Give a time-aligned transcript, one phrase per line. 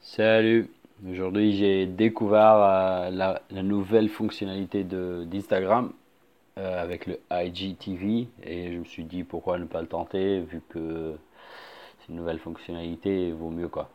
[0.00, 0.70] Salut,
[1.08, 5.92] aujourd'hui j'ai découvert euh, la, nouvelle fonctionnalité d'Instagram
[6.56, 10.62] euh, avec le IGTV et je me suis dit pourquoi ne pas le tenter vu
[10.68, 11.16] que
[11.98, 13.90] c'est une nouvelle fonctionnalité, vaut mieux quoi.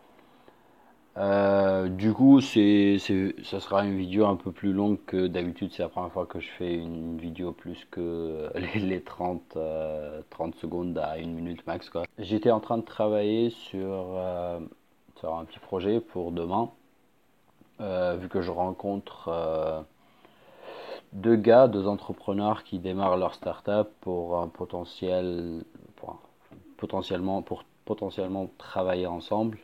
[1.17, 2.97] Euh, du coup, c'est,
[3.43, 6.39] ça sera une vidéo un peu plus longue que d'habitude, c'est la première fois que
[6.39, 11.65] je fais une vidéo plus que les, les 30, euh, 30 secondes à une minute
[11.67, 11.89] max.
[12.17, 14.17] J'étais en train de travailler sur,
[15.15, 16.71] euh, sur un petit projet pour demain.
[17.81, 19.81] Euh, vu que je rencontre euh,
[21.11, 25.63] deux gars, deux entrepreneurs qui démarrent leur startup pour un potentiel,
[25.95, 26.19] pour
[26.77, 29.57] potentiellement, pour potentiellement travailler ensemble,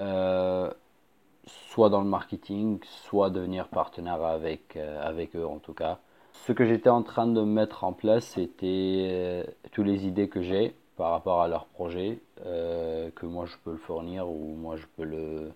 [0.00, 0.70] euh,
[1.46, 5.98] soit dans le marketing, soit devenir partenaire avec, avec eux en tout cas.
[6.46, 10.74] Ce que j'étais en train de mettre en place, c'était toutes les idées que j'ai
[10.96, 14.86] par rapport à leur projet, euh, que moi je peux le fournir ou moi je
[14.96, 15.52] peux le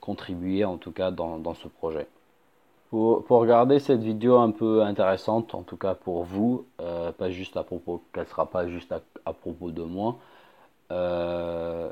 [0.00, 2.06] contribuer en tout cas dans, dans ce projet.
[2.90, 7.30] Pour, pour regarder cette vidéo un peu intéressante, en tout cas pour vous, euh, pas
[7.30, 10.16] juste à propos, qu'elle sera pas juste à, à propos de moi,
[10.90, 11.90] euh,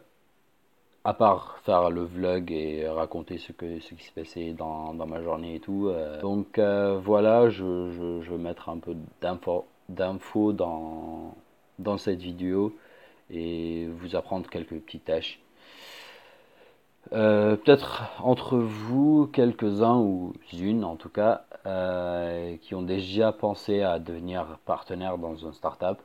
[1.05, 5.07] à part faire le vlog et raconter ce que ce qui s'est passé dans, dans
[5.07, 5.91] ma journée et tout.
[6.21, 11.35] donc voilà, je, je, je vais mettre un peu d'infos dans,
[11.79, 12.77] dans cette vidéo
[13.31, 15.41] et vous apprendre quelques petites tâches.
[17.13, 23.83] Euh, peut-être entre vous, quelques-uns ou une en tout cas, euh, qui ont déjà pensé
[23.83, 25.99] à devenir partenaire dans une startup.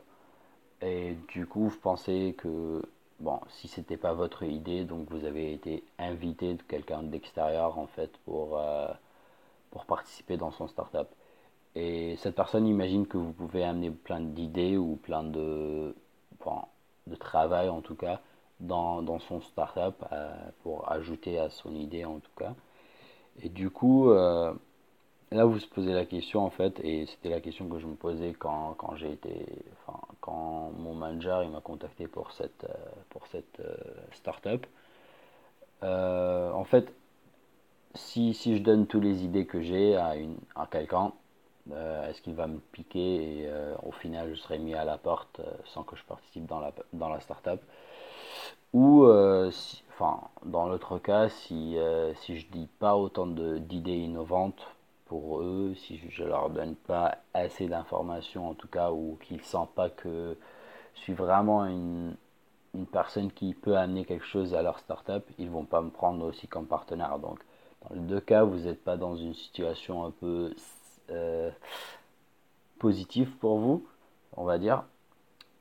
[0.82, 2.82] Et du coup, vous pensez que,
[3.20, 7.88] bon, si c'était pas votre idée, donc vous avez été invité de quelqu'un d'extérieur en
[7.88, 8.88] fait pour, euh,
[9.72, 11.08] pour participer dans son startup.
[11.76, 15.96] Et cette personne imagine que vous pouvez amener plein d'idées ou plein de,
[17.20, 18.20] travail en tout cas
[18.60, 22.54] dans, dans son startup euh, pour ajouter à son idée en tout cas.
[23.42, 24.54] Et du coup, euh,
[25.32, 27.96] là vous se posez la question en fait, et c'était la question que je me
[27.96, 29.46] posais quand, quand j'ai été,
[30.22, 32.74] quand mon manager il m'a contacté pour cette, euh,
[33.10, 33.62] pour cette
[34.14, 34.66] startup.
[35.82, 36.94] En fait,
[37.96, 40.16] si, si je donne toutes les idées que j'ai à,
[40.56, 41.12] à quelqu'un,
[41.72, 44.98] euh, est-ce qu'il va me piquer et euh, au final je serai mis à la
[44.98, 47.62] porte euh, sans que je participe dans la, dans la startup?
[48.74, 49.06] Ou,
[49.52, 51.78] si- enfin, dans l'autre cas, si,
[52.16, 54.66] si je dis pas autant d'idées innovantes
[55.06, 59.74] pour eux, si je leur donne pas assez d'informations en tout cas, ou qu'ils sentent
[59.76, 60.36] pas que
[60.96, 62.16] je suis vraiment une,
[62.76, 66.26] une personne qui peut amener quelque chose à leur startup, ils vont pas me prendre
[66.26, 67.20] aussi comme partenaire.
[67.20, 67.40] Donc,
[67.90, 70.54] dans les deux cas, vous n'êtes pas dans une situation un peu
[71.10, 71.50] euh,
[72.80, 73.86] positive pour vous,
[74.38, 74.84] on va dire.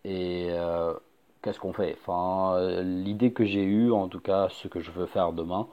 [0.05, 0.95] Et euh,
[1.43, 1.97] qu'est-ce qu'on fait?
[2.01, 5.69] Enfin, euh, l'idée que j'ai eue, en tout cas, ce que je veux faire demain,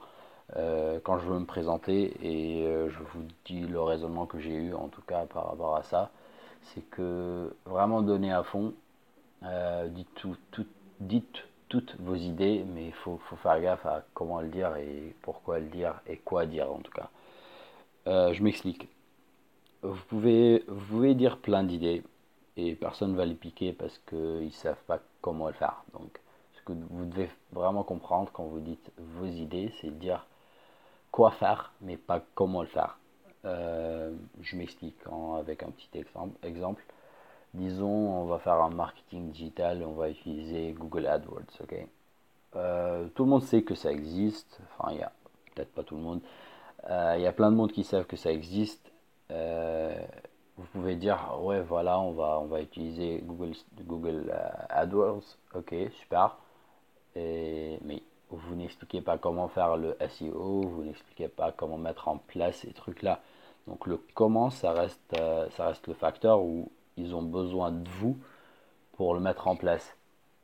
[1.04, 4.88] quand je veux me présenter, et je vous dis le raisonnement que j'ai eu, en
[4.88, 6.10] tout cas, par rapport à ça,
[6.62, 8.74] c'est que vraiment donner à fond,
[9.90, 10.36] dites tout,
[10.98, 15.60] dites toutes vos idées, mais il faut, faire gaffe à comment le dire et pourquoi
[15.60, 17.10] le dire et quoi dire en tout cas.
[18.06, 18.89] Je m'explique.
[19.82, 22.02] Vous pouvez, vous pouvez dire plein d'idées
[22.56, 25.82] et personne ne va les piquer parce qu'ils ne savent pas comment le faire.
[25.94, 26.20] Donc,
[26.52, 30.26] ce que vous devez vraiment comprendre quand vous dites vos idées, c'est dire
[31.10, 32.98] quoi faire, mais pas comment le faire.
[33.46, 34.98] Euh, je m'explique
[35.38, 35.88] avec un petit
[36.42, 36.82] exemple.
[37.54, 41.74] Disons, on va faire un marketing digital, on va utiliser Google AdWords, ok?
[42.56, 45.12] Euh, tout le monde sait que ça existe, enfin, il y a
[45.54, 46.20] peut-être pas tout le monde,
[46.88, 48.89] euh, il y a plein de monde qui savent que ça existe.
[49.30, 49.94] Euh,
[50.56, 55.74] vous pouvez dire, ouais, voilà, on va, on va utiliser Google, Google euh, AdWords, ok,
[56.00, 56.36] super.
[57.16, 62.58] Mais vous n'expliquez pas comment faire le SEO, vous n'expliquez pas comment mettre en place
[62.58, 63.20] ces trucs-là.
[63.66, 67.88] Donc le comment, ça reste, euh, ça reste le facteur où ils ont besoin de
[67.98, 68.18] vous
[68.96, 69.96] pour le mettre en place.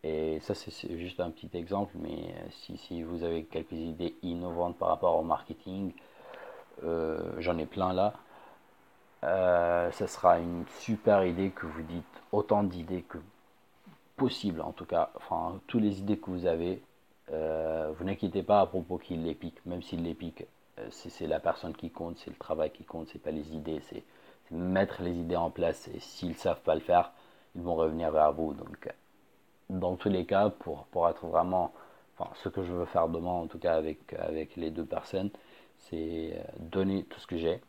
[0.03, 4.77] Et ça, c'est juste un petit exemple, mais si, si vous avez quelques idées innovantes
[4.79, 5.93] par rapport au marketing,
[6.83, 8.13] j'en ai plein là,
[9.25, 13.19] euh, ça sera une super idée que vous dites autant d'idées que
[14.17, 16.83] possible en tout cas, enfin, toutes les idées que vous avez,
[17.33, 20.47] euh, vous n'inquiétez pas à propos qu'ils les piquent, même s'ils les piquent,
[20.79, 23.81] euh, c'est la personne qui compte, c'est le travail qui compte, c'est pas les idées,
[23.89, 24.03] c'est
[24.51, 25.89] mettre les idées en place.
[25.89, 27.13] Et s'ils savent pas le faire,
[27.55, 28.55] ils vont revenir vers vous.
[28.55, 28.89] Donc,
[29.71, 31.73] dans tous les cas, pour, pour être vraiment,
[32.19, 35.31] enfin, ce que je veux faire demain, en tout cas avec, avec les deux personnes,
[35.79, 37.61] c'est donner tout ce que j'ai,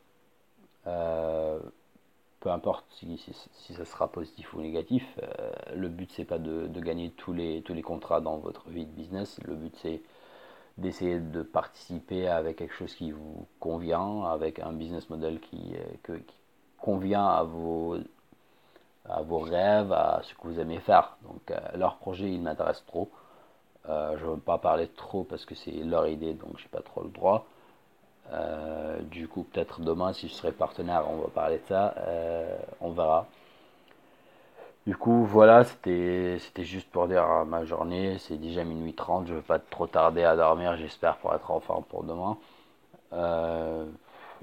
[2.40, 6.68] peu importe si, si, ça sera positif ou négatif, euh, le but c'est pas de,
[6.80, 10.02] gagner tous les, tous les contrats dans votre vie de business, le but c'est
[10.78, 15.74] d'essayer de participer avec quelque chose qui vous convient, avec un business model qui,
[16.06, 16.36] qui
[16.80, 17.98] convient à vos,
[19.10, 21.18] à vos rêves, à ce que vous aimez faire.
[21.24, 23.10] Donc leur projet, il m'intéresse trop.
[23.88, 27.02] je ne veux pas parler trop parce que c'est leur idée, donc j'ai pas trop
[27.02, 27.48] le droit.
[28.34, 31.96] Euh, du coup, peut-être demain, si je serai partenaire, on va parler de ça.
[32.00, 33.28] Euh, on verra.
[34.86, 38.18] Du coup, voilà, c'était juste pour dire ma journée.
[38.20, 39.28] C'est déjà minuit 30.
[39.28, 42.38] Je ne vais pas trop tarder à dormir, j'espère, pour être en forme pour demain.
[43.14, 43.86] Euh,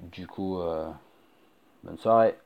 [0.00, 0.58] du coup,
[1.84, 2.36] bonne soirée.